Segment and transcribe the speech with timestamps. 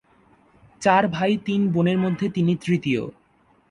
[0.81, 3.01] চার ভাই তিন বোনের মধ্যে তিনি তৃতীয়।